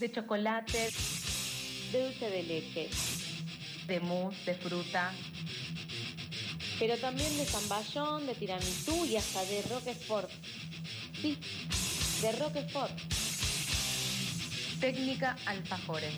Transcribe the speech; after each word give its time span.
de 0.00 0.10
chocolate, 0.10 0.90
de 1.92 2.02
dulce 2.04 2.30
de 2.30 2.42
leche, 2.42 2.88
de 3.86 4.00
mousse, 4.00 4.46
de 4.46 4.54
fruta, 4.54 5.12
pero 6.78 6.96
también 6.96 7.36
de 7.36 7.44
zamballón, 7.44 8.26
de 8.26 8.34
tiramisú 8.34 9.04
y 9.04 9.16
hasta 9.16 9.44
de 9.44 9.60
roquefort. 9.62 10.30
Sí, 11.20 11.38
de 12.22 12.32
roquefort. 12.32 12.98
Técnica 14.80 15.36
alfajores. 15.44 16.14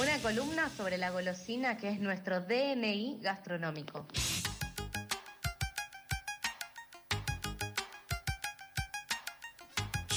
Una 0.00 0.16
columna 0.18 0.70
sobre 0.76 0.98
la 0.98 1.10
golosina 1.10 1.76
que 1.76 1.88
es 1.88 1.98
nuestro 1.98 2.42
DNI 2.42 3.18
gastronómico. 3.20 4.06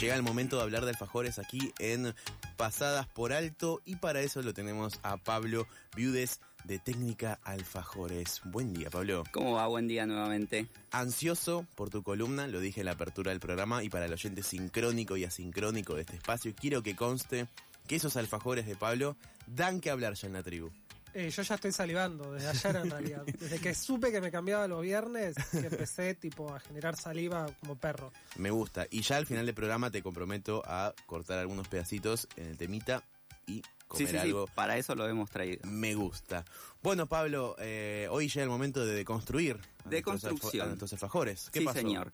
Llega 0.01 0.15
el 0.15 0.23
momento 0.23 0.57
de 0.57 0.63
hablar 0.63 0.83
de 0.83 0.89
alfajores 0.89 1.37
aquí 1.37 1.71
en 1.77 2.15
Pasadas 2.57 3.05
por 3.05 3.33
Alto 3.33 3.83
y 3.85 3.97
para 3.97 4.21
eso 4.21 4.41
lo 4.41 4.51
tenemos 4.51 4.99
a 5.03 5.17
Pablo 5.17 5.67
Viudes 5.95 6.39
de 6.63 6.79
Técnica 6.79 7.39
Alfajores. 7.43 8.41
Buen 8.45 8.73
día, 8.73 8.89
Pablo. 8.89 9.23
¿Cómo 9.31 9.51
va? 9.51 9.67
Buen 9.67 9.87
día 9.87 10.07
nuevamente. 10.07 10.65
Ansioso 10.89 11.67
por 11.75 11.91
tu 11.91 12.01
columna, 12.01 12.47
lo 12.47 12.59
dije 12.59 12.81
en 12.81 12.87
la 12.87 12.93
apertura 12.93 13.29
del 13.29 13.39
programa 13.39 13.83
y 13.83 13.89
para 13.89 14.05
el 14.05 14.13
oyente 14.13 14.41
sincrónico 14.41 15.17
y 15.17 15.23
asincrónico 15.23 15.93
de 15.93 16.01
este 16.01 16.15
espacio, 16.15 16.51
quiero 16.59 16.81
que 16.81 16.95
conste 16.95 17.45
que 17.87 17.97
esos 17.97 18.17
alfajores 18.17 18.65
de 18.65 18.75
Pablo 18.75 19.17
dan 19.45 19.81
que 19.81 19.91
hablar 19.91 20.15
ya 20.15 20.25
en 20.25 20.33
la 20.33 20.41
tribu. 20.41 20.71
Eh, 21.13 21.29
yo 21.29 21.41
ya 21.41 21.55
estoy 21.55 21.71
salivando 21.71 22.31
desde 22.33 22.47
ayer 22.47 22.75
en 22.77 22.89
realidad. 22.89 23.23
Desde 23.39 23.59
que 23.59 23.75
supe 23.75 24.11
que 24.11 24.21
me 24.21 24.31
cambiaba 24.31 24.67
los 24.67 24.81
viernes, 24.81 25.35
que 25.51 25.57
empecé 25.67 26.15
tipo 26.15 26.53
a 26.53 26.59
generar 26.59 26.95
saliva 26.95 27.47
como 27.59 27.75
perro. 27.75 28.11
Me 28.37 28.49
gusta. 28.51 28.87
Y 28.89 29.01
ya 29.01 29.17
al 29.17 29.25
final 29.25 29.45
del 29.45 29.55
programa 29.55 29.91
te 29.91 30.01
comprometo 30.01 30.63
a 30.65 30.93
cortar 31.05 31.39
algunos 31.39 31.67
pedacitos 31.67 32.27
en 32.37 32.47
el 32.47 32.57
temita 32.57 33.03
y 33.45 33.61
comer 33.87 34.07
Sí, 34.07 34.13
sí, 34.13 34.19
sí, 34.21 34.27
algo. 34.29 34.47
para 34.55 34.77
eso 34.77 34.95
lo 34.95 35.07
hemos 35.07 35.29
traído. 35.29 35.59
Me 35.69 35.95
gusta. 35.95 36.45
Bueno, 36.81 37.07
Pablo, 37.07 37.55
eh, 37.59 38.07
hoy 38.09 38.29
llega 38.29 38.43
el 38.43 38.49
momento 38.49 38.85
de 38.85 38.93
deconstruir 38.93 39.59
Deconstrucción. 39.85 40.63
a 40.63 40.65
nuestros 40.67 40.93
alfajores. 40.93 41.49
¿Qué 41.51 41.59
sí, 41.59 41.65
pasó? 41.65 41.79
señor. 41.79 42.13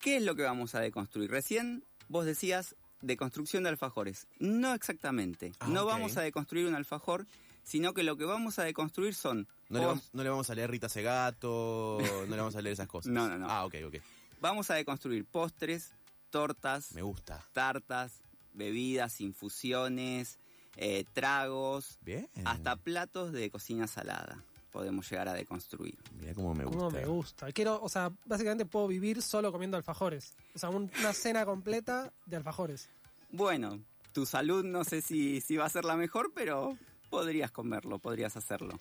¿Qué 0.00 0.16
es 0.16 0.22
lo 0.22 0.34
que 0.34 0.42
vamos 0.42 0.74
a 0.74 0.80
deconstruir? 0.80 1.30
Recién 1.30 1.84
vos 2.08 2.24
decías 2.24 2.76
deconstrucción 3.02 3.62
de 3.64 3.68
alfajores. 3.70 4.26
No 4.38 4.72
exactamente. 4.74 5.52
Ah, 5.60 5.68
no 5.68 5.84
vamos 5.84 6.16
a 6.16 6.22
deconstruir 6.22 6.66
un 6.66 6.74
alfajor, 6.74 7.26
sino 7.66 7.92
que 7.94 8.04
lo 8.04 8.16
que 8.16 8.24
vamos 8.24 8.60
a 8.60 8.64
deconstruir 8.64 9.12
son... 9.14 9.48
No 9.68 9.80
le, 9.80 9.86
vamos, 9.86 10.08
no 10.12 10.22
le 10.22 10.28
vamos 10.30 10.48
a 10.48 10.54
leer 10.54 10.70
Rita 10.70 10.88
Segato, 10.88 11.98
no 12.00 12.30
le 12.30 12.36
vamos 12.36 12.54
a 12.54 12.62
leer 12.62 12.74
esas 12.74 12.86
cosas. 12.86 13.10
No, 13.12 13.28
no, 13.28 13.36
no. 13.36 13.50
Ah, 13.50 13.64
ok, 13.66 13.74
ok. 13.88 13.96
Vamos 14.40 14.70
a 14.70 14.74
deconstruir 14.74 15.24
postres, 15.24 15.92
tortas, 16.30 16.92
Me 16.92 17.02
gusta. 17.02 17.44
tartas, 17.52 18.20
bebidas, 18.54 19.20
infusiones, 19.20 20.38
eh, 20.76 21.04
tragos, 21.12 21.98
Bien. 22.02 22.28
hasta 22.44 22.76
platos 22.76 23.32
de 23.32 23.50
cocina 23.50 23.86
salada. 23.88 24.42
Podemos 24.70 25.10
llegar 25.10 25.26
a 25.28 25.32
deconstruir. 25.32 25.96
Mira 26.20 26.34
cómo 26.34 26.54
me 26.54 26.64
gusta. 26.64 26.78
Como 26.78 26.90
me 26.92 27.04
gusta. 27.06 27.50
Quiero, 27.52 27.82
o 27.82 27.88
sea, 27.88 28.12
básicamente 28.26 28.66
puedo 28.66 28.86
vivir 28.86 29.22
solo 29.22 29.50
comiendo 29.50 29.76
alfajores. 29.76 30.34
O 30.54 30.58
sea, 30.58 30.68
un- 30.68 30.90
una 31.00 31.12
cena 31.14 31.44
completa 31.46 32.12
de 32.26 32.36
alfajores. 32.36 32.88
Bueno, 33.30 33.80
tu 34.12 34.26
salud 34.26 34.64
no 34.64 34.84
sé 34.84 35.00
si, 35.00 35.40
si 35.40 35.56
va 35.56 35.64
a 35.64 35.70
ser 35.70 35.84
la 35.86 35.96
mejor, 35.96 36.30
pero 36.34 36.76
podrías 37.06 37.50
comerlo, 37.50 37.98
podrías 37.98 38.36
hacerlo. 38.36 38.78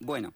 Bueno, 0.00 0.32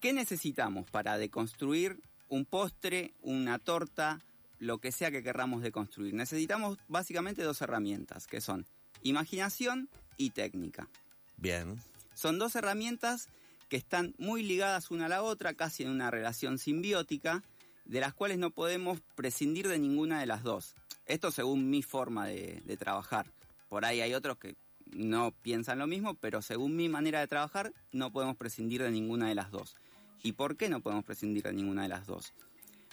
¿qué 0.00 0.12
necesitamos 0.12 0.88
para 0.90 1.18
deconstruir 1.18 2.00
un 2.28 2.44
postre, 2.44 3.14
una 3.22 3.58
torta, 3.58 4.20
lo 4.58 4.78
que 4.78 4.92
sea 4.92 5.10
que 5.10 5.22
querramos 5.22 5.62
deconstruir? 5.62 6.14
Necesitamos 6.14 6.78
básicamente 6.88 7.42
dos 7.42 7.60
herramientas, 7.62 8.26
que 8.26 8.40
son 8.40 8.66
imaginación 9.02 9.88
y 10.16 10.30
técnica. 10.30 10.88
Bien. 11.36 11.80
Son 12.14 12.38
dos 12.38 12.54
herramientas 12.54 13.28
que 13.68 13.76
están 13.76 14.14
muy 14.18 14.42
ligadas 14.42 14.90
una 14.90 15.06
a 15.06 15.08
la 15.08 15.22
otra, 15.22 15.54
casi 15.54 15.84
en 15.84 15.90
una 15.90 16.10
relación 16.10 16.58
simbiótica, 16.58 17.42
de 17.84 18.00
las 18.00 18.14
cuales 18.14 18.38
no 18.38 18.50
podemos 18.50 19.00
prescindir 19.14 19.68
de 19.68 19.78
ninguna 19.78 20.20
de 20.20 20.26
las 20.26 20.42
dos. 20.42 20.74
Esto 21.06 21.30
según 21.30 21.70
mi 21.70 21.82
forma 21.82 22.26
de, 22.26 22.62
de 22.64 22.76
trabajar. 22.76 23.32
Por 23.68 23.84
ahí 23.84 24.00
hay 24.00 24.14
otros 24.14 24.38
que 24.38 24.56
no 24.92 25.32
piensan 25.42 25.78
lo 25.78 25.86
mismo, 25.86 26.14
pero 26.14 26.42
según 26.42 26.76
mi 26.76 26.88
manera 26.88 27.20
de 27.20 27.26
trabajar, 27.28 27.72
no 27.92 28.12
podemos 28.12 28.36
prescindir 28.36 28.82
de 28.82 28.90
ninguna 28.90 29.28
de 29.28 29.34
las 29.34 29.50
dos. 29.50 29.76
¿Y 30.22 30.32
por 30.32 30.56
qué 30.56 30.68
no 30.68 30.80
podemos 30.80 31.04
prescindir 31.04 31.44
de 31.44 31.52
ninguna 31.52 31.82
de 31.82 31.88
las 31.88 32.06
dos? 32.06 32.32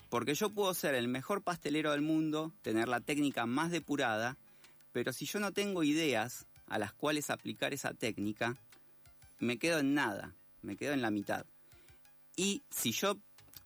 Porque 0.09 0.34
yo 0.35 0.50
puedo 0.52 0.74
ser 0.74 0.96
el 0.96 1.08
mejor 1.09 1.41
pastelero 1.44 1.91
del 1.91 2.02
mundo, 2.02 2.53
tener 2.62 2.88
la 2.88 3.02
técnica 3.02 3.46
más 3.46 3.72
depurada, 3.72 4.38
pero 4.94 5.12
si 5.12 5.25
yo 5.25 5.40
no 5.40 5.52
tengo 5.52 5.84
ideas 5.84 6.46
a 6.68 6.80
las 6.80 6.94
cuales 6.94 7.30
aplicar 7.30 7.74
esa 7.74 7.94
técnica, 7.94 8.56
me 9.40 9.58
quedo 9.59 9.79
en 9.79 9.94
nada, 9.94 10.34
me 10.62 10.78
quedo 10.78 10.94
en 10.94 11.02
la 11.02 11.12
mitad. 11.12 11.46
Y 12.35 12.64
si 12.69 12.91
yo, 12.91 13.18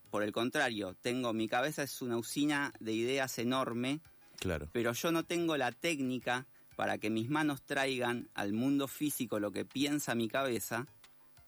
por 0.10 0.24
el 0.24 0.32
contrario, 0.32 0.96
tengo 1.02 1.34
mi 1.34 1.48
cabeza 1.48 1.84
es 1.84 2.02
una 2.02 2.18
usina 2.18 2.74
de 2.80 2.94
ideas 2.94 3.38
enorme, 3.38 4.00
Claro. 4.40 4.68
pero 4.72 4.94
yo 4.94 5.12
no 5.12 5.24
tengo 5.24 5.56
la 5.58 5.72
técnica 5.72 6.48
para 6.82 6.98
que 6.98 7.12
mis 7.12 7.30
manos 7.30 7.62
traigan 7.62 8.28
al 8.34 8.54
mundo 8.54 8.88
físico 8.88 9.40
lo 9.40 9.52
que 9.52 9.66
piensa 9.66 10.16
mi 10.16 10.28
cabeza, 10.28 10.88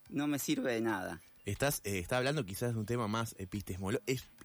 no 0.09 0.27
me 0.27 0.37
sirve 0.37 0.73
de 0.73 0.81
nada. 0.81 1.21
Estás, 1.43 1.81
eh, 1.85 1.97
está 1.97 2.19
hablando 2.19 2.45
quizás 2.45 2.73
de 2.75 2.79
un 2.79 2.85
tema 2.85 3.07
más 3.07 3.35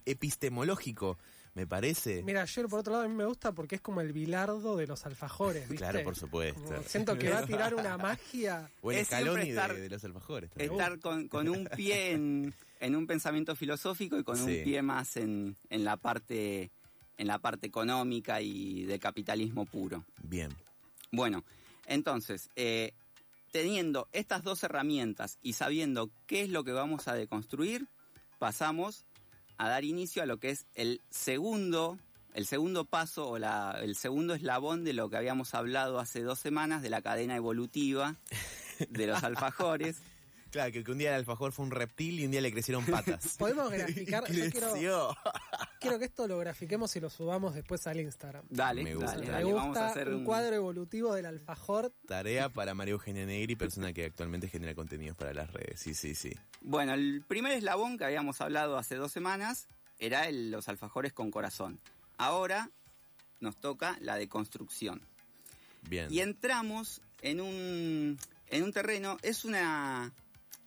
epistemológico, 0.05 1.19
me 1.53 1.67
parece. 1.67 2.23
Mira, 2.23 2.43
yo 2.45 2.67
por 2.67 2.79
otro 2.79 2.93
lado 2.93 3.05
a 3.05 3.07
mí 3.07 3.13
me 3.13 3.25
gusta 3.25 3.51
porque 3.51 3.75
es 3.75 3.81
como 3.81 4.01
el 4.01 4.13
bilardo 4.13 4.77
de 4.77 4.87
los 4.87 5.05
alfajores, 5.05 5.63
¿viste? 5.69 5.75
Claro, 5.77 6.03
por 6.03 6.15
supuesto. 6.15 6.59
Como 6.63 6.81
siento 6.81 7.15
que 7.19 7.29
va 7.29 7.37
a 7.37 7.45
tirar 7.45 7.75
una 7.75 7.95
magia. 7.99 8.71
o 8.81 8.91
el 8.91 8.97
es 8.97 9.03
escalón 9.03 9.35
de, 9.41 9.49
estar- 9.51 9.75
de 9.75 9.89
los 9.91 10.03
alfajores. 10.03 10.49
también. 10.49 10.71
Estar 10.71 10.99
con, 10.99 11.27
con 11.27 11.49
un 11.49 11.65
pie 11.75 12.13
en, 12.13 12.55
en 12.79 12.95
un 12.95 13.05
pensamiento 13.05 13.55
filosófico 13.55 14.17
y 14.17 14.23
con 14.23 14.37
Sí. 14.37 14.57
un 14.57 14.63
pie 14.63 14.81
más 14.81 15.17
en, 15.17 15.55
en 15.69 15.83
la 15.83 15.97
parte 15.97 16.71
en 17.17 17.27
la 17.27 17.37
parte 17.37 17.67
económica 17.67 18.41
y 18.41 18.85
de 18.85 18.97
capitalismo 18.97 19.65
puro. 19.65 20.05
Bien. 20.23 20.49
Bueno, 21.11 21.43
entonces, 21.85 22.49
eh, 22.55 22.93
teniendo 23.51 24.07
estas 24.11 24.43
dos 24.43 24.63
herramientas 24.63 25.37
y 25.41 25.53
sabiendo 25.53 26.11
qué 26.27 26.41
es 26.43 26.49
lo 26.49 26.63
que 26.63 26.71
vamos 26.71 27.07
a 27.07 27.15
deconstruir, 27.15 27.87
pasamos 28.37 29.05
a 29.57 29.69
dar 29.69 29.83
inicio 29.83 30.23
a 30.23 30.25
lo 30.25 30.37
que 30.37 30.51
es 30.51 30.65
el 30.75 31.01
segundo, 31.09 31.97
el 32.33 32.45
segundo 32.45 32.85
paso 32.85 33.27
o 33.27 33.39
la, 33.39 33.77
el 33.81 33.95
segundo 33.95 34.33
eslabón 34.33 34.83
de 34.83 34.93
lo 34.93 35.09
que 35.09 35.17
habíamos 35.17 35.53
hablado 35.53 35.99
hace 35.99 36.21
dos 36.21 36.39
semanas 36.39 36.81
de 36.81 36.89
la 36.89 37.01
cadena 37.01 37.35
evolutiva 37.35 38.15
de 38.89 39.07
los 39.07 39.23
alfajores. 39.23 39.97
Claro, 40.51 40.71
que, 40.71 40.91
un 40.91 40.97
día 40.97 41.09
el 41.09 41.15
alfajor 41.15 41.51
fue 41.51 41.65
un 41.65 41.71
reptil 41.71 42.19
y 42.19 42.25
un 42.25 42.31
día 42.31 42.41
le 42.41 42.51
crecieron 42.51 42.85
patas. 42.85 43.35
Podemos 43.37 43.71
graficar. 43.71 44.23
Yo 44.31 44.33
quiero, 44.51 44.71
Creció. 44.71 45.17
Quiero 45.79 45.97
que 45.99 46.05
esto 46.05 46.27
lo 46.27 46.37
grafiquemos 46.37 46.95
y 46.95 46.99
lo 46.99 47.09
subamos 47.09 47.55
después 47.55 47.87
al 47.87 47.99
Instagram. 47.99 48.45
Dale, 48.49 48.83
Me 48.83 48.95
gusta. 48.95 49.11
dale, 49.11 49.25
me 49.25 49.31
dale, 49.31 49.43
gusta 49.45 49.59
vamos 49.61 49.77
a 49.77 49.87
hacer 49.87 50.09
un, 50.09 50.23
cuadro 50.25 50.55
evolutivo 50.55 51.13
del 51.15 51.25
alfajor. 51.25 51.91
Tarea 52.07 52.49
para 52.49 52.73
María 52.73 52.91
Eugenia 52.93 53.25
Negri, 53.25 53.55
persona 53.55 53.93
que 53.93 54.05
actualmente 54.05 54.47
genera 54.49 54.75
contenidos 54.75 55.17
para 55.17 55.33
las 55.33 55.51
redes. 55.51 55.79
Sí, 55.79 55.93
sí, 55.93 56.13
sí. 56.15 56.33
Bueno, 56.61 56.93
el 56.93 57.23
primer 57.27 57.53
eslabón 57.53 57.97
que 57.97 58.05
habíamos 58.05 58.41
hablado 58.41 58.77
hace 58.77 58.95
dos 58.95 59.11
semanas 59.11 59.67
era 59.97 60.27
el- 60.27 60.51
los 60.51 60.67
alfajores 60.69 61.13
con 61.13 61.31
corazón. 61.31 61.79
Ahora 62.17 62.69
nos 63.39 63.57
toca 63.57 63.97
la 64.01 64.15
deconstrucción. 64.17 65.01
Bien. 65.89 66.11
Y 66.11 66.19
entramos 66.19 67.01
en 67.21 67.39
un, 67.41 68.17
en 68.47 68.63
un 68.63 68.73
terreno, 68.73 69.17
es 69.21 69.45
una, 69.45 70.13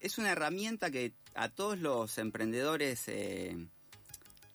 es 0.00 0.16
una 0.18 0.30
herramienta 0.32 0.90
que 0.90 1.12
a 1.34 1.48
todos 1.50 1.78
los 1.78 2.16
emprendedores 2.18 3.04
eh, 3.08 3.56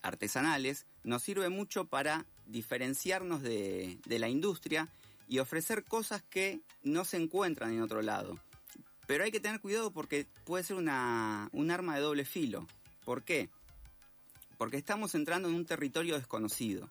artesanales 0.08 0.86
nos 1.04 1.24
sirve 1.24 1.50
mucho 1.50 1.86
para 1.86 2.26
diferenciarnos 2.46 3.42
de, 3.42 4.00
de 4.06 4.20
la 4.20 4.30
industria 4.30 4.90
y 5.28 5.40
ofrecer 5.40 5.84
cosas 5.84 6.24
que 6.24 6.62
no 6.84 7.06
se 7.06 7.18
encuentran 7.18 7.74
en 7.74 7.82
otro 7.82 8.02
lado. 8.02 8.40
Pero 9.08 9.24
hay 9.24 9.32
que 9.32 9.40
tener 9.40 9.62
cuidado 9.62 9.92
porque 9.92 10.28
puede 10.44 10.64
ser 10.64 10.76
una, 10.76 11.50
un 11.54 11.72
arma 11.72 11.96
de 11.96 12.02
doble 12.02 12.26
filo. 12.26 12.68
¿Por 13.06 13.24
qué? 13.24 13.50
Porque 14.58 14.78
estamos 14.78 15.16
entrando 15.16 15.48
en 15.48 15.56
un 15.56 15.66
territorio 15.66 16.16
desconocido. 16.16 16.90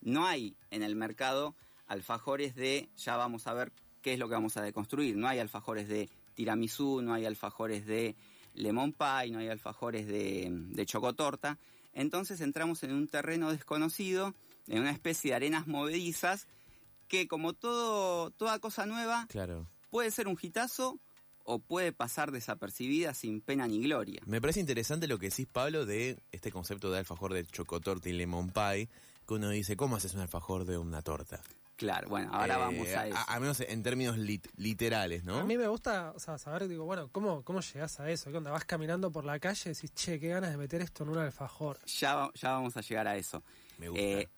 No 0.00 0.26
hay 0.26 0.54
en 0.70 0.82
el 0.82 0.94
mercado 0.94 1.54
alfajores 1.88 2.54
de, 2.54 2.88
ya 2.96 3.16
vamos 3.16 3.46
a 3.46 3.54
ver 3.54 3.72
qué 4.00 4.12
es 4.12 4.18
lo 4.18 4.28
que 4.28 4.34
vamos 4.34 4.56
a 4.56 4.62
deconstruir. 4.62 5.16
No 5.16 5.26
hay 5.26 5.40
alfajores 5.40 5.88
de 5.88 6.08
tiramisú, 6.34 7.02
no 7.02 7.14
hay 7.14 7.26
alfajores 7.26 7.84
de 7.84 8.14
lemon 8.54 8.92
pie, 8.92 9.30
no 9.30 9.38
hay 9.38 9.48
alfajores 9.48 10.06
de, 10.06 10.48
de 10.50 10.86
chocotorta. 10.86 11.58
Entonces 11.92 12.40
entramos 12.40 12.82
en 12.82 12.92
un 12.92 13.08
terreno 13.08 13.50
desconocido, 13.50 14.34
en 14.68 14.80
una 14.80 14.90
especie 14.90 15.30
de 15.30 15.36
arenas 15.36 15.66
movedizas, 15.66 16.46
que 17.08 17.26
como 17.26 17.52
todo, 17.54 18.30
toda 18.30 18.58
cosa 18.60 18.86
nueva, 18.86 19.26
Claro. 19.28 19.66
puede 19.90 20.10
ser 20.12 20.28
un 20.28 20.38
hitazo 20.40 20.98
o 21.42 21.58
puede 21.58 21.92
pasar 21.92 22.30
desapercibida 22.30 23.12
sin 23.14 23.40
pena 23.40 23.66
ni 23.66 23.80
gloria. 23.80 24.20
Me 24.26 24.40
parece 24.40 24.60
interesante 24.60 25.08
lo 25.08 25.18
que 25.18 25.30
decís, 25.30 25.48
Pablo, 25.50 25.84
de 25.86 26.22
este 26.30 26.52
concepto 26.52 26.90
de 26.92 26.98
alfajor 26.98 27.32
de 27.32 27.44
chocotorta 27.44 28.08
y 28.08 28.12
lemon 28.12 28.50
pie, 28.50 28.88
que 29.26 29.34
uno 29.34 29.50
dice, 29.50 29.76
¿cómo 29.76 29.96
haces 29.96 30.14
un 30.14 30.20
alfajor 30.20 30.64
de 30.64 30.78
una 30.78 31.02
torta? 31.02 31.40
Claro, 31.80 32.10
bueno, 32.10 32.28
ahora 32.30 32.56
Eh, 32.56 32.58
vamos 32.58 32.88
a 32.88 33.06
eso. 33.08 33.18
A, 33.26 33.40
menos 33.40 33.58
en 33.60 33.82
términos 33.82 34.18
lit- 34.18 34.50
literales, 34.56 35.24
¿no? 35.24 35.38
A 35.38 35.44
mí 35.44 35.56
me 35.56 35.66
gusta 35.66 36.12
o 36.14 36.18
sea, 36.18 36.36
saber, 36.36 36.68
digo, 36.68 36.84
bueno, 36.84 37.08
¿cómo, 37.10 37.42
¿cómo 37.42 37.62
llegás 37.62 37.98
a 38.00 38.10
eso? 38.10 38.30
¿Qué 38.30 38.36
onda? 38.36 38.50
Vas 38.50 38.66
caminando 38.66 39.10
por 39.10 39.24
la 39.24 39.38
calle 39.40 39.70
y 39.70 39.72
decís, 39.72 39.90
che, 39.94 40.20
qué 40.20 40.28
ganas 40.28 40.50
de 40.50 40.58
meter 40.58 40.82
esto 40.82 41.04
en 41.04 41.08
un 41.08 41.16
alfajor. 41.16 41.78
Ya, 41.86 42.30
ya 42.34 42.50
vamos 42.50 42.76
a 42.76 42.82
llegar 42.82 43.08
a 43.08 43.16
eso. 43.16 43.42
Me 43.78 43.88
gusta. 43.88 44.02
Eh, 44.04 44.28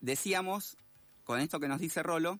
decíamos, 0.00 0.76
con 1.24 1.40
esto 1.40 1.58
que 1.58 1.66
nos 1.66 1.80
dice 1.80 2.04
Rolo, 2.04 2.38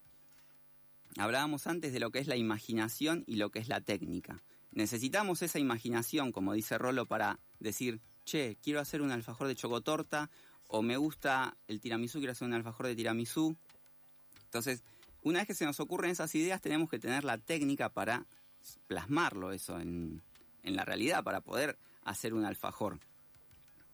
hablábamos 1.16 1.66
antes 1.66 1.92
de 1.92 1.98
lo 1.98 2.12
que 2.12 2.20
es 2.20 2.28
la 2.28 2.36
imaginación 2.36 3.24
y 3.26 3.34
lo 3.34 3.50
que 3.50 3.58
es 3.58 3.66
la 3.66 3.80
técnica. 3.80 4.44
Necesitamos 4.70 5.42
esa 5.42 5.58
imaginación, 5.58 6.30
como 6.30 6.52
dice 6.52 6.78
Rolo, 6.78 7.06
para 7.06 7.40
decir, 7.58 8.00
che, 8.24 8.56
quiero 8.62 8.78
hacer 8.78 9.02
un 9.02 9.10
alfajor 9.10 9.48
de 9.48 9.56
chocotorta, 9.56 10.30
o 10.68 10.82
me 10.82 10.96
gusta 10.96 11.56
el 11.66 11.80
tiramisú, 11.80 12.18
quiero 12.18 12.30
hacer 12.30 12.46
un 12.46 12.54
alfajor 12.54 12.86
de 12.86 12.94
tiramisú. 12.94 13.56
Entonces, 14.50 14.82
una 15.22 15.38
vez 15.38 15.46
que 15.46 15.54
se 15.54 15.64
nos 15.64 15.78
ocurren 15.78 16.10
esas 16.10 16.34
ideas, 16.34 16.60
tenemos 16.60 16.90
que 16.90 16.98
tener 16.98 17.22
la 17.22 17.38
técnica 17.38 17.88
para 17.88 18.26
plasmarlo 18.88 19.52
eso 19.52 19.78
en, 19.78 20.22
en 20.64 20.74
la 20.74 20.84
realidad, 20.84 21.22
para 21.22 21.40
poder 21.40 21.78
hacer 22.02 22.34
un 22.34 22.44
alfajor. 22.44 22.98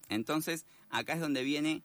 Entonces, 0.08 0.64
acá 0.88 1.12
es 1.12 1.20
donde 1.20 1.42
viene 1.42 1.82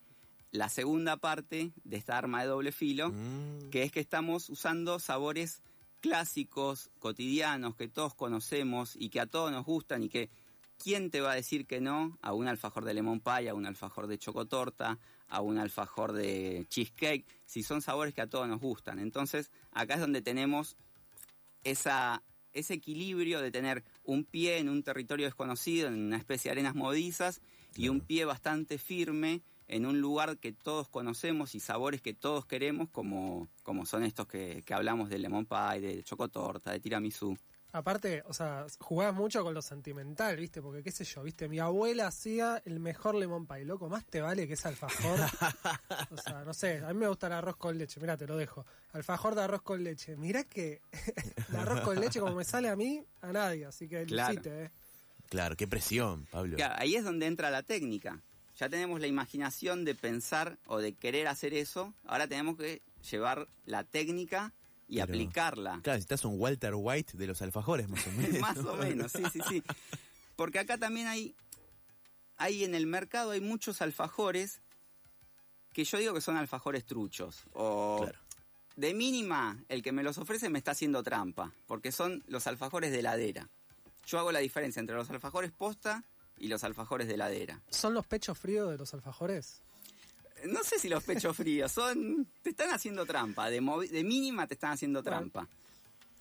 la 0.52 0.70
segunda 0.70 1.18
parte 1.18 1.72
de 1.84 1.96
esta 1.96 2.16
arma 2.16 2.40
de 2.40 2.48
doble 2.48 2.72
filo, 2.72 3.10
Mm, 3.10 3.68
que 3.70 3.82
es 3.82 3.92
que 3.92 4.00
estamos 4.00 4.48
usando 4.48 4.98
sabores 4.98 5.60
clásicos, 6.00 6.90
cotidianos, 6.98 7.76
que 7.76 7.88
todos 7.88 8.14
conocemos 8.14 8.96
y 8.96 9.10
que 9.10 9.20
a 9.20 9.26
todos 9.26 9.52
nos 9.52 9.66
gustan 9.66 10.02
y 10.02 10.08
que 10.08 10.30
¿quién 10.78 11.10
te 11.10 11.20
va 11.20 11.32
a 11.32 11.34
decir 11.34 11.66
que 11.66 11.80
no 11.80 12.18
a 12.22 12.32
un 12.32 12.48
alfajor 12.48 12.84
de 12.84 12.94
lemon 12.94 13.20
pie, 13.20 13.48
a 13.48 13.54
un 13.54 13.66
alfajor 13.66 14.06
de 14.06 14.18
chocotorta, 14.18 14.98
a 15.28 15.40
un 15.40 15.58
alfajor 15.58 16.12
de 16.12 16.66
cheesecake, 16.68 17.26
si 17.44 17.62
son 17.62 17.82
sabores 17.82 18.14
que 18.14 18.22
a 18.22 18.28
todos 18.28 18.48
nos 18.48 18.60
gustan? 18.60 18.98
Entonces, 18.98 19.50
acá 19.70 19.94
es 19.94 20.00
donde 20.00 20.22
tenemos 20.22 20.76
esa, 21.64 22.22
ese 22.52 22.74
equilibrio 22.74 23.40
de 23.40 23.50
tener 23.50 23.84
un 24.04 24.24
pie 24.24 24.58
en 24.58 24.68
un 24.68 24.82
territorio 24.82 25.26
desconocido, 25.26 25.88
en 25.88 25.94
una 25.94 26.16
especie 26.16 26.48
de 26.48 26.52
arenas 26.52 26.74
modizas, 26.74 27.40
y 27.76 27.88
un 27.88 28.00
pie 28.00 28.24
bastante 28.24 28.78
firme 28.78 29.42
en 29.68 29.86
un 29.86 30.00
lugar 30.00 30.38
que 30.38 30.52
todos 30.52 30.88
conocemos 30.88 31.54
y 31.54 31.60
sabores 31.60 32.02
que 32.02 32.12
todos 32.12 32.44
queremos, 32.44 32.90
como, 32.90 33.48
como 33.62 33.86
son 33.86 34.02
estos 34.02 34.26
que, 34.26 34.62
que 34.66 34.74
hablamos 34.74 35.08
de 35.08 35.18
lemon 35.18 35.46
pie, 35.46 35.80
de 35.80 36.02
chocotorta, 36.02 36.72
de 36.72 36.80
tiramisú. 36.80 37.38
Aparte, 37.74 38.22
o 38.26 38.34
sea, 38.34 38.66
jugás 38.80 39.14
mucho 39.14 39.42
con 39.42 39.54
lo 39.54 39.62
sentimental, 39.62 40.36
¿viste? 40.36 40.60
Porque, 40.60 40.82
qué 40.82 40.92
sé 40.92 41.04
yo, 41.04 41.22
¿viste? 41.22 41.48
Mi 41.48 41.58
abuela 41.58 42.06
hacía 42.06 42.60
el 42.66 42.80
mejor 42.80 43.14
lemon 43.14 43.46
pie, 43.46 43.64
loco. 43.64 43.88
Más 43.88 44.04
te 44.04 44.20
vale 44.20 44.46
que 44.46 44.54
es 44.54 44.66
alfajor. 44.66 45.18
o 46.10 46.16
sea, 46.18 46.44
no 46.44 46.52
sé, 46.52 46.78
a 46.84 46.88
mí 46.88 46.94
me 47.00 47.08
gusta 47.08 47.28
el 47.28 47.32
arroz 47.32 47.56
con 47.56 47.78
leche. 47.78 47.98
Mira, 47.98 48.16
te 48.18 48.26
lo 48.26 48.36
dejo. 48.36 48.66
Alfajor 48.92 49.34
de 49.34 49.42
arroz 49.42 49.62
con 49.62 49.82
leche. 49.82 50.16
Mirá 50.16 50.44
que 50.44 50.82
el 51.48 51.56
arroz 51.56 51.80
con 51.80 51.98
leche, 51.98 52.20
como 52.20 52.34
me 52.34 52.44
sale 52.44 52.68
a 52.68 52.76
mí, 52.76 53.02
a 53.22 53.32
nadie. 53.32 53.64
Así 53.64 53.88
que 53.88 54.04
Claro. 54.04 54.34
lucite, 54.34 54.64
¿eh? 54.64 54.70
Claro, 55.30 55.56
qué 55.56 55.66
presión, 55.66 56.26
Pablo. 56.26 56.56
Claro, 56.56 56.74
ahí 56.76 56.94
es 56.94 57.04
donde 57.04 57.24
entra 57.26 57.50
la 57.50 57.62
técnica. 57.62 58.20
Ya 58.58 58.68
tenemos 58.68 59.00
la 59.00 59.06
imaginación 59.06 59.86
de 59.86 59.94
pensar 59.94 60.58
o 60.66 60.78
de 60.78 60.92
querer 60.92 61.26
hacer 61.26 61.54
eso, 61.54 61.94
ahora 62.04 62.28
tenemos 62.28 62.58
que 62.58 62.82
llevar 63.10 63.48
la 63.64 63.82
técnica 63.82 64.52
y 64.92 64.96
Pero- 64.96 65.04
aplicarla. 65.04 65.80
Claro, 65.82 65.96
necesitas 65.96 66.24
un 66.26 66.38
Walter 66.38 66.74
White 66.76 67.16
de 67.16 67.26
los 67.26 67.40
alfajores, 67.40 67.88
más 67.88 68.06
o 68.06 68.10
menos. 68.12 68.40
Más 68.40 68.58
o 68.58 68.76
menos, 68.76 69.12
sí, 69.12 69.22
sí, 69.32 69.40
sí. 69.48 69.62
Porque 70.36 70.58
acá 70.58 70.76
también 70.76 71.06
hay, 71.06 71.34
hay 72.36 72.64
en 72.64 72.74
el 72.74 72.86
mercado 72.86 73.30
hay 73.30 73.40
muchos 73.40 73.80
alfajores 73.82 74.60
que 75.72 75.84
yo 75.84 75.98
digo 75.98 76.12
que 76.14 76.20
son 76.20 76.36
alfajores 76.36 76.84
truchos. 76.84 77.44
O 77.54 78.00
Claro. 78.02 78.18
de 78.76 78.92
mínima, 78.94 79.58
el 79.68 79.82
que 79.82 79.92
me 79.92 80.02
los 80.02 80.18
ofrece 80.18 80.50
me 80.50 80.58
está 80.58 80.72
haciendo 80.72 81.02
trampa, 81.02 81.52
porque 81.66 81.92
son 81.92 82.22
los 82.26 82.46
alfajores 82.46 82.90
de 82.92 82.98
heladera. 83.00 83.48
Yo 84.04 84.18
hago 84.18 84.32
la 84.32 84.40
diferencia 84.40 84.80
entre 84.80 84.96
los 84.96 85.08
alfajores 85.10 85.52
posta 85.52 86.04
y 86.36 86.48
los 86.48 86.64
alfajores 86.64 87.06
de 87.08 87.14
heladera. 87.14 87.62
¿Son 87.70 87.94
los 87.94 88.06
pechos 88.06 88.38
fríos 88.38 88.70
de 88.70 88.76
los 88.76 88.92
alfajores? 88.94 89.62
No 90.48 90.64
sé 90.64 90.78
si 90.78 90.88
los 90.88 91.04
pechos 91.04 91.36
fríos 91.36 91.70
son. 91.72 92.26
Te 92.42 92.50
están 92.50 92.70
haciendo 92.70 93.04
trampa. 93.06 93.48
De, 93.50 93.60
mínima 93.60 94.46
te 94.46 94.54
están 94.54 94.72
haciendo 94.72 95.02
trampa. 95.02 95.48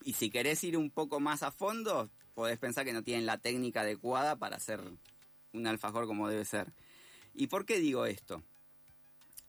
Y 0.03 0.13
si 0.13 0.29
querés 0.29 0.63
ir 0.63 0.77
un 0.77 0.89
poco 0.89 1.19
más 1.19 1.43
a 1.43 1.51
fondo, 1.51 2.09
podés 2.33 2.57
pensar 2.59 2.85
que 2.85 2.93
no 2.93 3.03
tienen 3.03 3.25
la 3.25 3.37
técnica 3.37 3.81
adecuada 3.81 4.35
para 4.37 4.57
hacer 4.57 4.81
un 5.53 5.67
alfajor 5.67 6.07
como 6.07 6.27
debe 6.27 6.45
ser. 6.45 6.73
¿Y 7.33 7.47
por 7.47 7.65
qué 7.65 7.79
digo 7.79 8.05
esto? 8.05 8.43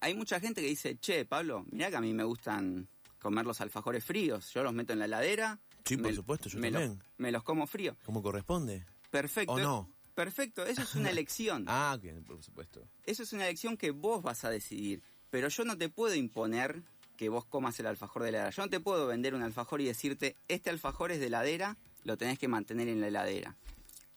Hay 0.00 0.14
mucha 0.14 0.40
gente 0.40 0.60
que 0.60 0.66
dice, 0.68 0.98
che, 0.98 1.24
Pablo, 1.24 1.64
mirá 1.70 1.90
que 1.90 1.96
a 1.96 2.00
mí 2.00 2.12
me 2.12 2.24
gustan 2.24 2.88
comer 3.20 3.46
los 3.46 3.60
alfajores 3.60 4.04
fríos. 4.04 4.52
Yo 4.52 4.62
los 4.64 4.72
meto 4.72 4.92
en 4.92 4.98
la 4.98 5.04
heladera. 5.04 5.60
Sí, 5.84 5.96
por 5.96 6.14
supuesto, 6.14 6.48
yo 6.48 6.58
me 6.58 6.70
los- 6.70 6.82
también. 6.82 7.02
me 7.18 7.30
los 7.32 7.42
como 7.44 7.66
frío. 7.66 7.96
¿Cómo 8.04 8.22
corresponde? 8.22 8.84
Perfecto. 9.10 9.52
¿O 9.52 9.58
no? 9.60 9.91
Perfecto, 10.14 10.64
eso 10.66 10.82
es 10.82 10.94
una 10.94 11.10
elección. 11.18 11.64
Ah, 11.68 11.96
bien, 12.00 12.22
por 12.24 12.42
supuesto. 12.42 12.86
Eso 13.04 13.22
es 13.22 13.32
una 13.32 13.44
elección 13.46 13.76
que 13.76 13.90
vos 13.90 14.22
vas 14.22 14.44
a 14.44 14.50
decidir. 14.50 15.02
Pero 15.30 15.48
yo 15.48 15.64
no 15.64 15.76
te 15.78 15.88
puedo 15.88 16.14
imponer 16.14 16.82
que 17.16 17.28
vos 17.28 17.44
comas 17.46 17.78
el 17.80 17.86
alfajor 17.86 18.22
de 18.22 18.28
heladera. 18.30 18.50
Yo 18.50 18.62
no 18.62 18.68
te 18.70 18.80
puedo 18.80 19.06
vender 19.06 19.34
un 19.34 19.42
alfajor 19.42 19.80
y 19.80 19.84
decirte, 19.86 20.36
este 20.48 20.70
alfajor 20.70 21.12
es 21.12 21.20
de 21.20 21.26
heladera, 21.26 21.76
lo 22.04 22.16
tenés 22.18 22.38
que 22.38 22.48
mantener 22.48 22.88
en 22.88 23.00
la 23.00 23.08
heladera. 23.08 23.56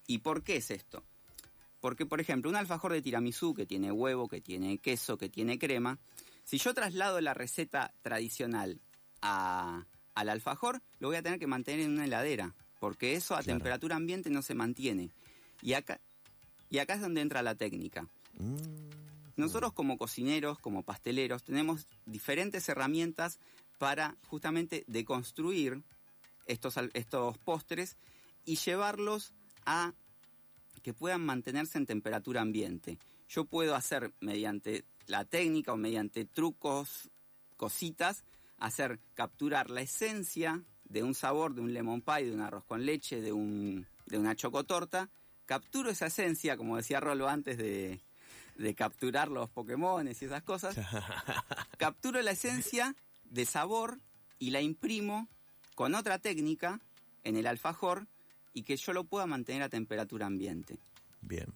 ¿Y 0.06 0.18
por 0.18 0.42
qué 0.42 0.56
es 0.56 0.70
esto? 0.70 1.02
Porque, 1.80 2.04
por 2.06 2.20
ejemplo, 2.20 2.50
un 2.50 2.56
alfajor 2.56 2.92
de 2.92 3.02
tiramisú 3.02 3.54
que 3.54 3.64
tiene 3.66 3.92
huevo, 3.92 4.28
que 4.28 4.40
tiene 4.40 4.78
queso, 4.78 5.16
que 5.16 5.28
tiene 5.28 5.58
crema, 5.58 5.98
si 6.44 6.58
yo 6.58 6.74
traslado 6.74 7.20
la 7.20 7.34
receta 7.34 7.92
tradicional 8.02 8.80
a- 9.22 9.84
al 10.14 10.28
alfajor, 10.28 10.80
lo 10.98 11.08
voy 11.08 11.16
a 11.16 11.22
tener 11.22 11.38
que 11.38 11.46
mantener 11.46 11.80
en 11.80 11.92
una 11.92 12.04
heladera, 12.06 12.54
porque 12.80 13.14
eso 13.14 13.34
a 13.34 13.42
Claro. 13.42 13.58
temperatura 13.58 13.96
ambiente 13.96 14.30
no 14.30 14.42
se 14.42 14.54
mantiene. 14.54 15.10
Y 15.62 15.72
acá, 15.74 16.00
y 16.70 16.78
acá 16.78 16.94
es 16.94 17.00
donde 17.00 17.20
entra 17.20 17.42
la 17.42 17.54
técnica. 17.54 18.08
Mm, 18.38 18.56
Nosotros 19.36 19.72
como 19.72 19.98
cocineros, 19.98 20.58
como 20.58 20.82
pasteleros, 20.82 21.44
tenemos 21.44 21.86
diferentes 22.06 22.68
herramientas 22.68 23.38
para 23.78 24.16
justamente 24.28 24.84
deconstruir 24.86 25.82
estos, 26.46 26.76
estos 26.94 27.38
postres 27.38 27.96
y 28.44 28.56
llevarlos 28.56 29.32
a 29.66 29.92
que 30.82 30.94
puedan 30.94 31.24
mantenerse 31.24 31.78
en 31.78 31.86
temperatura 31.86 32.40
ambiente. 32.40 32.98
Yo 33.28 33.44
puedo 33.44 33.74
hacer 33.74 34.14
mediante 34.20 34.84
la 35.06 35.24
técnica 35.24 35.72
o 35.72 35.76
mediante 35.76 36.24
trucos, 36.24 37.10
cositas, 37.56 38.24
hacer 38.58 39.00
capturar 39.14 39.70
la 39.70 39.82
esencia 39.82 40.62
de 40.84 41.02
un 41.02 41.14
sabor, 41.14 41.54
de 41.54 41.60
un 41.60 41.74
lemon 41.74 42.02
pie, 42.02 42.26
de 42.26 42.32
un 42.32 42.40
arroz 42.40 42.64
con 42.64 42.86
leche, 42.86 43.20
de, 43.20 43.32
un, 43.32 43.86
de 44.06 44.18
una 44.18 44.36
chocotorta. 44.36 45.10
Capturo 45.46 45.90
esa 45.90 46.06
esencia, 46.06 46.56
como 46.56 46.76
decía 46.76 47.00
Rolo 47.00 47.28
antes 47.28 47.56
de, 47.56 48.00
de 48.56 48.74
capturar 48.74 49.28
los 49.28 49.48
Pokémones 49.48 50.20
y 50.22 50.26
esas 50.26 50.42
cosas. 50.42 50.76
Capturo 51.78 52.20
la 52.22 52.32
esencia 52.32 52.94
de 53.24 53.46
sabor 53.46 53.98
y 54.38 54.50
la 54.50 54.60
imprimo 54.60 55.28
con 55.74 55.94
otra 55.94 56.18
técnica 56.18 56.80
en 57.24 57.36
el 57.36 57.46
alfajor 57.46 58.06
y 58.52 58.62
que 58.62 58.76
yo 58.76 58.92
lo 58.92 59.04
pueda 59.04 59.26
mantener 59.26 59.62
a 59.62 59.68
temperatura 59.68 60.26
ambiente. 60.26 60.78
Bien. 61.20 61.46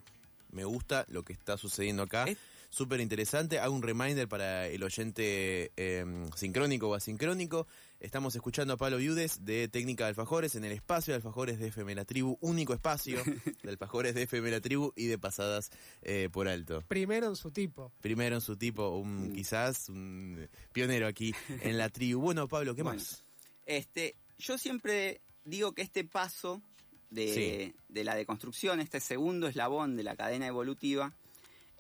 Me 0.53 0.65
gusta 0.65 1.05
lo 1.09 1.23
que 1.23 1.33
está 1.33 1.57
sucediendo 1.57 2.03
acá. 2.03 2.25
Es- 2.25 2.39
Súper 2.73 3.01
interesante. 3.01 3.59
Hago 3.59 3.75
un 3.75 3.83
reminder 3.83 4.29
para 4.29 4.69
el 4.69 4.83
oyente 4.85 5.73
eh, 5.77 6.05
sincrónico 6.37 6.89
o 6.89 6.95
asincrónico. 6.95 7.67
Estamos 7.99 8.35
escuchando 8.37 8.75
a 8.75 8.77
Pablo 8.77 8.99
Viudes 8.99 9.45
de 9.45 9.67
Técnica 9.67 10.05
de 10.05 10.11
Alfajores 10.11 10.55
en 10.55 10.65
el 10.65 10.71
espacio 10.73 11.13
de 11.13 11.17
Alfajores 11.17 11.59
de 11.59 11.67
FM 11.67 11.97
La 11.97 12.05
Tribu, 12.05 12.39
único 12.41 12.73
espacio 12.73 13.19
de 13.65 13.69
Alfajores 13.71 14.15
de 14.15 14.23
FM 14.23 14.53
La 14.53 14.61
Tribu 14.61 14.93
y 14.95 15.07
de 15.07 15.19
pasadas 15.19 15.71
eh, 16.03 16.29
por 16.31 16.47
alto. 16.47 16.83
Primero 16.87 17.27
en 17.27 17.35
su 17.37 17.51
tipo. 17.51 17.93
Primero 18.01 18.37
en 18.37 18.41
su 18.41 18.57
tipo, 18.57 18.89
un, 18.99 19.33
quizás 19.35 19.89
un 19.89 20.49
pionero 20.73 21.09
aquí 21.09 21.35
en 21.63 21.77
la 21.77 21.89
tribu. 21.89 22.21
Bueno, 22.21 22.47
Pablo, 22.47 22.77
¿qué 22.77 22.83
Bueno, 22.85 22.99
más? 23.01 23.25
Este, 23.67 24.15
yo 24.39 24.57
siempre 24.59 25.21
digo 25.45 25.73
que 25.73 25.83
este 25.83 26.05
paso 26.05 26.63
de, 27.11 27.35
Sí. 27.35 27.75
de 27.89 28.05
la 28.05 28.15
deconstrucción, 28.15 28.79
este 28.81 29.01
segundo 29.01 29.49
eslabón 29.49 29.97
de 29.97 30.05
la 30.05 30.15
cadena 30.15 30.47
evolutiva, 30.47 31.17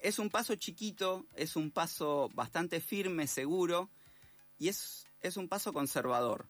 es 0.02 0.18
un 0.18 0.30
paso 0.30 0.54
chiquito, 0.54 1.26
es 1.34 1.56
un 1.56 1.70
paso 1.70 2.30
bastante 2.34 2.80
firme, 2.80 3.26
seguro, 3.26 3.90
y 4.58 4.68
es, 4.68 5.06
es 5.22 5.36
un 5.36 5.48
paso 5.48 5.72
conservador. 5.72 6.46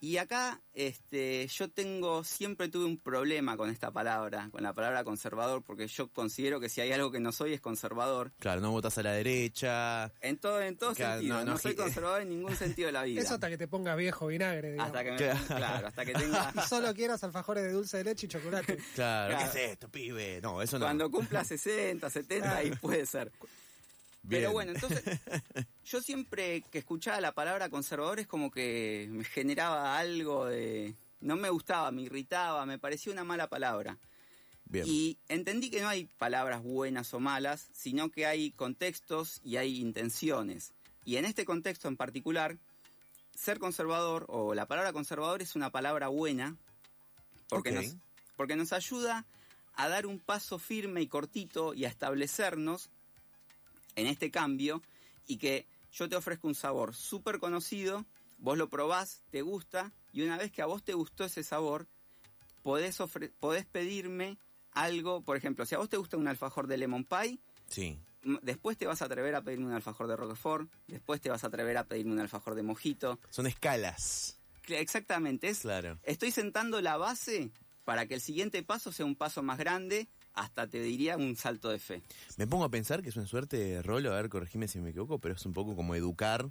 Y 0.00 0.18
acá 0.18 0.60
este, 0.74 1.46
yo 1.48 1.70
tengo, 1.70 2.24
siempre 2.24 2.68
tuve 2.68 2.84
un 2.84 2.98
problema 2.98 3.56
con 3.56 3.70
esta 3.70 3.90
palabra, 3.90 4.48
con 4.52 4.62
la 4.62 4.74
palabra 4.74 5.02
conservador, 5.02 5.62
porque 5.62 5.86
yo 5.88 6.08
considero 6.08 6.60
que 6.60 6.68
si 6.68 6.82
hay 6.82 6.92
algo 6.92 7.10
que 7.10 7.20
no 7.20 7.32
soy 7.32 7.54
es 7.54 7.60
conservador. 7.62 8.30
Claro, 8.38 8.60
no 8.60 8.70
votas 8.70 8.98
a 8.98 9.02
la 9.02 9.12
derecha. 9.12 10.12
En 10.20 10.36
todo, 10.36 10.60
en 10.60 10.76
todo 10.76 10.94
Claro, 10.94 11.14
sentido, 11.14 11.38
no, 11.38 11.44
no, 11.46 11.52
no, 11.52 11.58
soy 11.58 11.74
conservador 11.74 12.20
en 12.20 12.28
ningún 12.28 12.54
sentido 12.54 12.86
de 12.86 12.92
la 12.92 13.04
vida. 13.04 13.20
Eso 13.22 13.34
hasta 13.34 13.48
que 13.48 13.56
te 13.56 13.66
ponga 13.66 13.94
viejo 13.96 14.26
vinagre, 14.26 14.72
digamos. 14.72 14.88
hasta 14.94 15.04
que 15.04 15.10
me, 15.12 15.16
Claro. 15.16 15.40
claro, 15.46 15.86
hasta 15.88 16.04
que 16.04 16.12
tenga 16.12 16.52
Y 16.64 16.68
solo 16.68 16.92
quieras 16.94 17.24
alfajores 17.24 17.64
de 17.64 17.72
dulce 17.72 17.96
de 17.98 18.04
leche 18.04 18.26
y 18.26 18.28
chocolate. 18.28 18.76
Claro, 18.94 19.34
Claro. 19.34 19.52
¿qué 19.52 19.58
es 19.64 19.70
esto, 19.72 19.88
pibe? 19.88 20.40
No, 20.42 20.60
eso 20.60 20.78
no. 20.78 20.84
Cuando 20.84 21.10
cumpla 21.10 21.44
60, 21.44 22.10
70, 22.10 22.56
ahí 22.56 22.70
puede 22.72 23.06
ser. 23.06 23.32
Pero 24.28 24.52
bueno, 24.52 24.72
entonces 24.72 25.02
yo 25.84 26.00
siempre 26.00 26.62
que 26.70 26.78
escuchaba 26.78 27.20
la 27.20 27.32
palabra 27.32 27.68
conservador 27.68 28.20
es 28.20 28.26
como 28.26 28.50
que 28.50 29.08
me 29.10 29.24
generaba 29.24 29.98
algo 29.98 30.46
de... 30.46 30.94
No 31.20 31.36
me 31.36 31.48
gustaba, 31.48 31.90
me 31.90 32.02
irritaba, 32.02 32.66
me 32.66 32.78
parecía 32.78 33.12
una 33.12 33.24
mala 33.24 33.48
palabra. 33.48 33.98
Bien. 34.66 34.84
Y 34.86 35.18
entendí 35.28 35.70
que 35.70 35.80
no 35.80 35.88
hay 35.88 36.06
palabras 36.18 36.62
buenas 36.62 37.12
o 37.14 37.20
malas, 37.20 37.68
sino 37.72 38.10
que 38.10 38.26
hay 38.26 38.50
contextos 38.52 39.40
y 39.42 39.56
hay 39.56 39.80
intenciones. 39.80 40.72
Y 41.04 41.16
en 41.16 41.24
este 41.24 41.44
contexto 41.44 41.88
en 41.88 41.96
particular, 41.96 42.58
ser 43.34 43.58
conservador 43.58 44.26
o 44.28 44.54
la 44.54 44.66
palabra 44.66 44.92
conservador 44.92 45.42
es 45.42 45.54
una 45.54 45.70
palabra 45.70 46.08
buena 46.08 46.56
porque, 47.48 47.72
nos, 47.72 47.96
porque 48.36 48.56
nos 48.56 48.72
ayuda 48.72 49.26
a 49.74 49.88
dar 49.88 50.06
un 50.06 50.18
paso 50.18 50.58
firme 50.58 51.02
y 51.02 51.08
cortito 51.08 51.74
y 51.74 51.84
a 51.84 51.88
establecernos 51.88 52.90
en 53.96 54.06
este 54.06 54.30
cambio 54.30 54.82
y 55.26 55.38
que 55.38 55.66
yo 55.92 56.08
te 56.08 56.16
ofrezco 56.16 56.48
un 56.48 56.54
sabor 56.54 56.94
súper 56.94 57.38
conocido, 57.38 58.04
vos 58.38 58.58
lo 58.58 58.68
probás, 58.68 59.22
te 59.30 59.42
gusta 59.42 59.92
y 60.12 60.22
una 60.22 60.36
vez 60.36 60.50
que 60.52 60.62
a 60.62 60.66
vos 60.66 60.82
te 60.82 60.94
gustó 60.94 61.24
ese 61.24 61.42
sabor, 61.44 61.86
podés, 62.62 62.98
podés 63.40 63.66
pedirme 63.66 64.38
algo, 64.72 65.22
por 65.22 65.36
ejemplo, 65.36 65.66
si 65.66 65.74
a 65.74 65.78
vos 65.78 65.88
te 65.88 65.96
gusta 65.96 66.16
un 66.16 66.28
alfajor 66.28 66.66
de 66.66 66.76
lemon 66.78 67.04
pie, 67.04 67.38
Sí. 67.68 67.98
después 68.42 68.76
te 68.76 68.86
vas 68.86 69.02
a 69.02 69.04
atrever 69.06 69.34
a 69.34 69.42
pedirme 69.42 69.66
un 69.66 69.72
alfajor 69.72 70.06
de 70.08 70.16
Roquefort, 70.16 70.68
después 70.88 71.20
te 71.20 71.30
vas 71.30 71.44
a 71.44 71.46
atrever 71.48 71.76
a 71.76 71.84
pedirme 71.84 72.12
un 72.12 72.20
alfajor 72.20 72.54
de 72.54 72.62
mojito. 72.62 73.20
Son 73.30 73.46
escalas. 73.46 74.38
Exactamente, 74.66 75.48
es, 75.48 75.60
Claro. 75.60 75.98
estoy 76.02 76.30
sentando 76.30 76.80
la 76.80 76.96
base 76.96 77.50
para 77.84 78.06
que 78.06 78.14
el 78.14 78.20
siguiente 78.20 78.62
paso 78.62 78.92
sea 78.92 79.04
un 79.06 79.14
paso 79.14 79.42
más 79.42 79.58
grande, 79.58 80.08
hasta 80.34 80.68
te 80.68 80.80
diría 80.80 81.16
un 81.16 81.36
salto 81.36 81.70
de 81.70 81.78
fe. 81.78 82.02
Me 82.36 82.46
pongo 82.46 82.64
a 82.64 82.68
pensar 82.70 83.02
que 83.02 83.08
es 83.08 83.16
una 83.16 83.26
suerte, 83.26 83.80
Rolo, 83.82 84.12
a 84.12 84.16
ver, 84.16 84.28
corregime 84.28 84.68
si 84.68 84.80
me 84.80 84.90
equivoco, 84.90 85.18
pero 85.18 85.34
es 85.34 85.46
un 85.46 85.52
poco 85.52 85.74
como 85.76 85.94
educar 85.94 86.50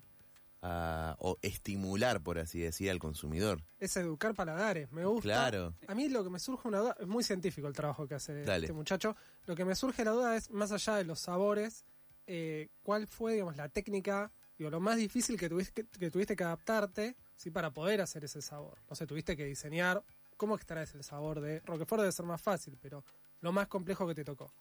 a- 0.62 1.18
o 1.20 1.38
estimular, 1.42 2.22
por 2.22 2.40
así 2.40 2.60
decir, 2.60 2.90
al 2.90 3.00
consumidor. 3.00 3.62
Es 3.80 3.98
educar 3.98 4.34
paladares, 4.34 4.90
me 4.92 5.04
gusta. 5.06 5.24
Claro. 5.24 5.76
A 5.88 5.94
mí 5.96 6.08
lo 6.08 6.24
que 6.24 6.30
me 6.30 6.40
surge 6.40 6.68
una 6.70 6.80
duda, 6.80 6.96
es 7.00 7.08
muy 7.08 7.24
científico 7.24 7.68
el 7.68 7.74
trabajo 7.74 8.08
que 8.08 8.16
hace 8.16 8.44
Dale. 8.44 8.66
este 8.68 8.74
muchacho. 8.74 9.16
Lo 9.46 9.56
que 9.56 9.66
me 9.66 9.76
surge 9.76 10.06
la 10.06 10.12
duda 10.12 10.38
es, 10.38 10.50
más 10.52 10.72
allá 10.72 10.96
de 10.96 11.04
los 11.04 11.20
sabores, 11.20 11.84
eh, 12.28 12.70
¿cuál 12.82 13.08
fue, 13.08 13.34
digamos, 13.34 13.58
la 13.58 13.68
técnica, 13.68 14.32
digo, 14.58 14.70
lo 14.70 14.80
más 14.80 14.96
difícil 14.96 15.38
que 15.38 15.50
tuviste 15.50 15.84
que, 15.84 16.00
que 16.00 16.10
tuviste 16.10 16.38
que 16.38 16.46
adaptarte, 16.46 17.18
sí, 17.36 17.52
para 17.52 17.72
poder 17.74 18.00
hacer 18.00 18.24
ese 18.24 18.42
sabor? 18.42 18.80
No 18.90 18.96
sé, 18.96 19.06
tuviste 19.06 19.36
que 19.36 19.44
diseñar, 19.44 20.02
¿cómo 20.38 20.56
extraes 20.56 20.96
el 20.96 21.04
sabor 21.04 21.42
de 21.42 21.60
Roquefort? 21.66 22.04
Debe 22.04 22.14
ser 22.14 22.26
más 22.26 22.42
fácil, 22.42 22.78
pero 22.82 23.04
lo 23.44 23.52
más 23.52 23.68
complejo 23.68 24.08
que 24.08 24.16
te 24.16 24.24
tocó. 24.24 24.54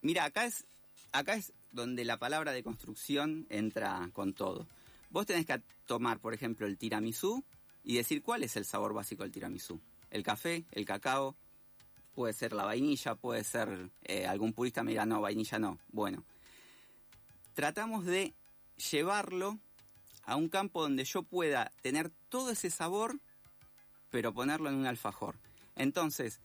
Mira, 0.00 0.24
acá 0.24 0.46
es, 0.46 0.64
acá 1.10 1.34
es 1.34 1.52
donde 1.72 2.04
la 2.04 2.18
palabra 2.18 2.52
de 2.52 2.62
construcción 2.62 3.48
entra 3.50 4.08
con 4.12 4.32
todo. 4.32 4.68
Vos 5.10 5.26
tenés 5.26 5.44
que 5.44 5.60
tomar, 5.86 6.20
por 6.20 6.32
ejemplo, 6.32 6.68
el 6.68 6.78
tiramisú 6.78 7.44
y 7.82 7.96
decir 7.96 8.22
cuál 8.22 8.44
es 8.44 8.54
el 8.56 8.64
sabor 8.64 8.94
básico 8.94 9.24
del 9.24 9.32
tiramisú. 9.32 9.80
El 10.08 10.22
café, 10.22 10.64
el 10.70 10.84
cacao, 10.84 11.36
puede 12.14 12.32
ser 12.32 12.52
la 12.52 12.64
vainilla, 12.64 13.16
puede 13.16 13.42
ser 13.42 13.90
eh, 14.04 14.24
algún 14.24 14.52
purista 14.52 14.84
me 14.84 14.92
dirá 14.92 15.04
no, 15.04 15.20
vainilla 15.20 15.58
no. 15.58 15.80
Bueno, 15.88 16.24
tratamos 17.54 18.06
de 18.06 18.34
llevarlo 18.88 19.58
a 20.22 20.36
un 20.36 20.48
campo 20.48 20.80
donde 20.80 21.04
yo 21.04 21.24
pueda 21.24 21.72
tener 21.82 22.12
todo 22.28 22.52
ese 22.52 22.70
sabor, 22.70 23.18
pero 24.10 24.32
ponerlo 24.32 24.68
en 24.68 24.76
un 24.76 24.86
alfajor. 24.86 25.40
Entonces, 25.74 26.40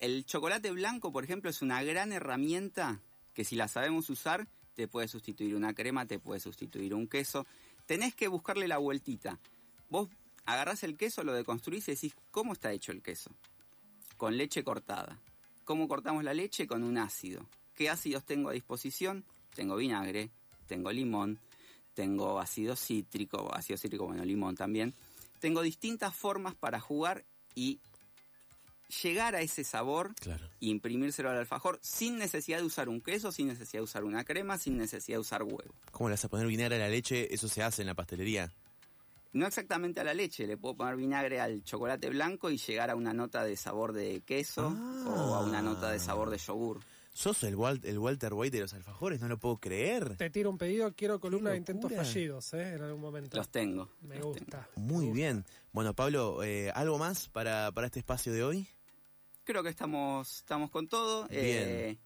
el 0.00 0.24
chocolate 0.24 0.70
blanco, 0.70 1.12
por 1.12 1.24
ejemplo, 1.24 1.50
es 1.50 1.62
una 1.62 1.82
gran 1.82 2.12
herramienta 2.12 3.00
que 3.34 3.44
si 3.44 3.56
la 3.56 3.68
sabemos 3.68 4.10
usar, 4.10 4.48
te 4.74 4.88
puede 4.88 5.08
sustituir 5.08 5.54
una 5.54 5.74
crema, 5.74 6.06
te 6.06 6.18
puede 6.18 6.40
sustituir 6.40 6.94
un 6.94 7.08
queso. 7.08 7.46
Tenés 7.86 8.14
que 8.14 8.28
buscarle 8.28 8.68
la 8.68 8.78
vueltita. 8.78 9.38
Vos 9.88 10.08
agarrás 10.44 10.84
el 10.84 10.96
queso, 10.96 11.24
lo 11.24 11.32
deconstruís 11.32 11.88
y 11.88 11.92
decís, 11.92 12.14
¿cómo 12.30 12.52
está 12.52 12.72
hecho 12.72 12.92
el 12.92 13.02
queso? 13.02 13.30
Con 14.16 14.36
leche 14.36 14.62
cortada. 14.62 15.20
¿Cómo 15.64 15.88
cortamos 15.88 16.24
la 16.24 16.34
leche? 16.34 16.66
Con 16.66 16.84
un 16.84 16.98
ácido. 16.98 17.46
¿Qué 17.74 17.90
ácidos 17.90 18.24
tengo 18.24 18.50
a 18.50 18.52
disposición? 18.52 19.24
Tengo 19.54 19.76
vinagre, 19.76 20.30
tengo 20.66 20.92
limón, 20.92 21.38
tengo 21.94 22.38
ácido 22.38 22.76
cítrico, 22.76 23.52
ácido 23.54 23.76
cítrico, 23.76 24.06
bueno, 24.06 24.24
limón 24.24 24.54
también. 24.54 24.94
Tengo 25.40 25.62
distintas 25.62 26.14
formas 26.14 26.54
para 26.54 26.80
jugar 26.80 27.24
y 27.54 27.80
llegar 29.02 29.34
a 29.34 29.40
ese 29.40 29.64
sabor 29.64 30.14
Claro. 30.16 30.46
e 30.60 30.66
imprimírselo 30.66 31.30
al 31.30 31.36
alfajor 31.38 31.78
sin 31.82 32.18
necesidad 32.18 32.58
de 32.58 32.64
usar 32.64 32.88
un 32.88 33.00
queso, 33.00 33.30
sin 33.32 33.48
necesidad 33.48 33.80
de 33.80 33.84
usar 33.84 34.04
una 34.04 34.24
crema, 34.24 34.58
sin 34.58 34.76
necesidad 34.78 35.16
de 35.16 35.20
usar 35.20 35.42
huevo. 35.42 35.74
¿Cómo 35.92 36.08
le 36.08 36.14
vas 36.14 36.24
a 36.24 36.28
poner 36.28 36.46
vinagre 36.46 36.76
a 36.76 36.78
la 36.80 36.88
leche? 36.88 37.32
Eso 37.34 37.48
se 37.48 37.62
hace 37.62 37.82
en 37.82 37.86
la 37.86 37.94
pastelería. 37.94 38.52
No 39.32 39.46
exactamente 39.46 40.00
a 40.00 40.04
la 40.04 40.14
leche, 40.14 40.46
le 40.46 40.56
puedo 40.56 40.74
poner 40.76 40.96
vinagre 40.96 41.38
al 41.40 41.62
chocolate 41.62 42.08
blanco 42.08 42.50
y 42.50 42.56
llegar 42.56 42.88
a 42.90 42.96
una 42.96 43.12
nota 43.12 43.44
de 43.44 43.56
sabor 43.56 43.92
de 43.92 44.22
queso 44.22 44.74
Ah. 44.74 45.04
o 45.06 45.34
a 45.34 45.44
una 45.44 45.60
nota 45.60 45.90
de 45.90 45.98
sabor 45.98 46.30
de 46.30 46.38
yogur. 46.38 46.80
¿Sos 47.12 47.42
el, 47.42 47.56
Wal- 47.56 47.80
el 47.84 47.98
Walter 47.98 48.32
White 48.32 48.56
de 48.56 48.62
los 48.62 48.72
alfajores? 48.74 49.20
No 49.20 49.26
lo 49.28 49.36
puedo 49.38 49.56
creer. 49.58 50.16
Te 50.16 50.30
tiro 50.30 50.50
un 50.50 50.56
pedido, 50.56 50.94
quiero 50.94 51.18
columna 51.18 51.50
de 51.50 51.56
intentos 51.56 51.92
fallidos, 51.92 52.54
¿eh? 52.54 52.74
En 52.74 52.82
algún 52.82 53.00
momento. 53.00 53.36
Los 53.36 53.48
tengo. 53.50 53.90
Me 54.02 54.18
los 54.20 54.34
tengo. 54.34 54.38
gusta. 54.38 54.68
Muy 54.76 55.06
me 55.06 55.10
gusta. 55.10 55.14
bien. 55.16 55.44
Bueno, 55.72 55.94
Pablo, 55.94 56.42
eh, 56.44 56.70
¿algo 56.74 56.96
más 56.96 57.28
para, 57.28 57.72
para 57.72 57.88
este 57.88 57.98
espacio 57.98 58.32
de 58.32 58.44
hoy? 58.44 58.68
Creo 59.48 59.62
que 59.62 59.70
estamos, 59.70 60.40
estamos 60.40 60.70
con 60.70 60.88
todo. 60.88 61.26
Bien. 61.28 61.40
Eh, 61.42 61.98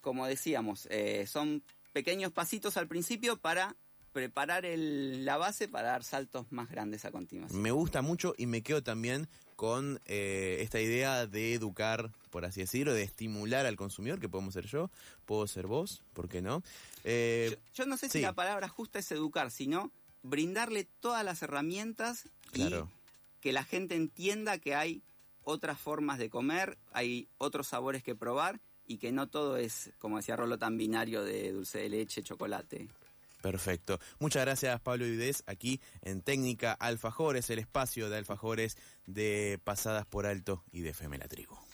como 0.00 0.26
decíamos, 0.26 0.88
eh, 0.90 1.26
son 1.26 1.62
pequeños 1.92 2.32
pasitos 2.32 2.78
al 2.78 2.88
principio 2.88 3.36
para 3.36 3.76
preparar 4.14 4.64
el- 4.64 5.26
la 5.26 5.36
base 5.36 5.68
para 5.68 5.88
dar 5.88 6.04
saltos 6.04 6.50
más 6.52 6.70
grandes 6.70 7.04
a 7.04 7.10
continuación. 7.10 7.60
Me 7.60 7.70
gusta 7.70 8.00
mucho 8.00 8.34
y 8.38 8.46
me 8.46 8.62
quedo 8.62 8.82
también 8.82 9.28
con 9.56 10.00
eh, 10.06 10.60
esta 10.62 10.80
idea 10.80 11.26
de 11.26 11.52
educar, 11.52 12.12
por 12.30 12.46
así 12.46 12.60
decirlo, 12.60 12.94
de 12.94 13.02
estimular 13.02 13.66
al 13.66 13.76
consumidor, 13.76 14.18
que 14.18 14.30
podemos 14.30 14.54
ser 14.54 14.64
yo, 14.64 14.90
puedo 15.26 15.46
ser 15.46 15.66
vos, 15.66 16.02
¿por 16.14 16.30
qué 16.30 16.40
no? 16.40 16.62
Eh, 17.04 17.58
Yo, 17.74 17.84
yo 17.84 17.86
no 17.86 17.98
sé 17.98 18.08
si 18.08 18.22
la 18.22 18.32
palabra 18.32 18.68
justa 18.70 19.00
es 19.00 19.12
educar, 19.12 19.50
sino 19.50 19.92
brindarle 20.22 20.84
todas 21.00 21.22
las 21.26 21.42
herramientas 21.42 22.24
Claro. 22.52 22.90
y 23.36 23.40
que 23.42 23.52
la 23.52 23.64
gente 23.64 23.96
entienda 23.96 24.56
que 24.56 24.74
hay 24.74 25.02
otras 25.46 25.78
formas 25.78 26.18
de 26.18 26.28
comer, 26.28 26.76
hay 26.92 27.28
otros 27.38 27.68
sabores 27.68 28.02
que 28.02 28.16
probar 28.16 28.60
y 28.84 28.98
que 28.98 29.12
no 29.12 29.28
todo 29.28 29.56
es, 29.56 29.92
como 29.98 30.16
decía 30.16 30.36
Rolo, 30.36 30.58
tan 30.58 30.76
binario 30.76 31.24
de 31.24 31.52
dulce 31.52 31.78
de 31.78 31.88
leche, 31.88 32.22
chocolate. 32.22 32.88
Perfecto. 33.42 34.00
Muchas 34.18 34.44
gracias, 34.44 34.80
Pablo 34.80 35.04
Videz, 35.04 35.44
aquí 35.46 35.80
en 36.02 36.20
Técnica 36.20 36.72
Alfajores, 36.72 37.48
el 37.50 37.60
espacio 37.60 38.10
de 38.10 38.16
alfajores 38.16 38.76
de 39.06 39.60
Pasadas 39.62 40.04
por 40.04 40.26
Alto 40.26 40.64
y 40.72 40.80
de 40.80 40.90
FM 40.90 41.16
La 41.18 41.28
Tribu. 41.28 41.65